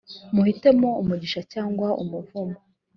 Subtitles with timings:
[0.35, 2.57] muhitemo umugisha cyangwa umuvumo